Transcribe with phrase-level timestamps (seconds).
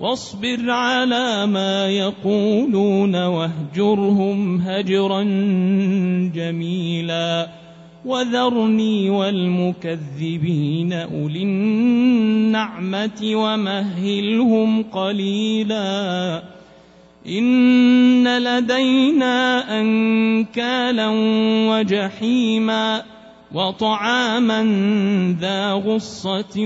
[0.00, 5.22] واصبر على ما يقولون واهجرهم هجرا
[6.34, 7.48] جميلا
[8.04, 16.42] وذرني والمكذبين أولي النعمة ومهلهم قليلا
[17.28, 21.08] إن لدينا أنكالا
[21.70, 23.13] وجحيما
[23.54, 24.62] وطعاما
[25.40, 26.60] ذا غصة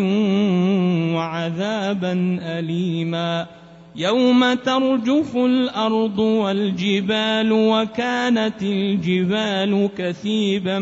[1.14, 3.46] وعذابا أليما.
[3.96, 10.78] يوم ترجف الأرض والجبال وكانت الجبال كثيبا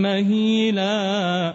[0.00, 1.54] مهيلا.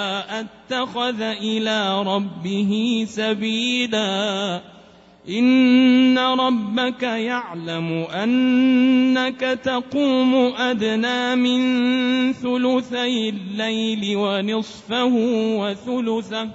[0.45, 4.61] اتخذ إلى ربه سبيلا.
[5.29, 11.61] إن ربك يعلم أنك تقوم أدنى من
[12.33, 15.11] ثلثي الليل ونصفه
[15.59, 16.49] وثلثه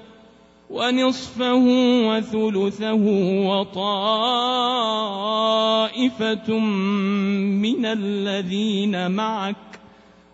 [0.70, 1.64] ونصفه
[2.08, 3.04] وثلثه
[3.46, 4.18] وطائفة
[6.58, 9.75] من الذين معك.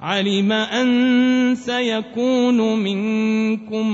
[0.00, 3.86] علم أن سيكون منكم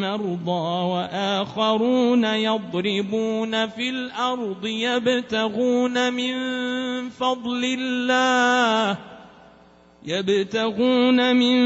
[0.00, 6.34] مرضى وآخرون يضربون في الأرض يبتغون من
[7.08, 8.98] فضل الله
[10.06, 11.56] يبتغون من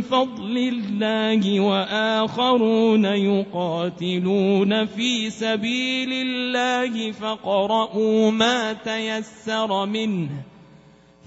[0.00, 10.28] فضل الله وآخرون يقاتلون في سبيل الله فقرؤوا ما تيسر منه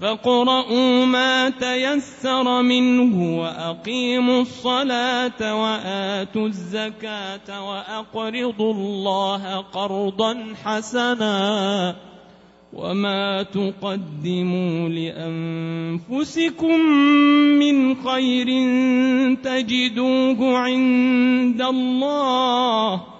[0.00, 11.96] فاقرؤوا ما تيسر منه وأقيموا الصلاة وآتوا الزكاة وأقرضوا الله قرضا حسنا
[12.72, 14.88] وما تقدموا
[16.08, 16.80] لأنفسكم
[17.58, 18.46] من خير
[19.34, 23.13] تجدوه عند الله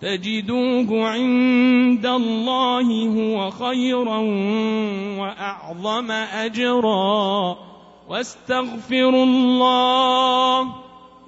[0.00, 4.18] تجدوه عند الله هو خيرا
[5.20, 7.56] وأعظم أجرا.
[8.08, 10.60] واستغفروا الله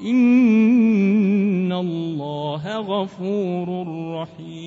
[0.01, 3.87] إن الله غفور
[4.23, 4.63] رحيم.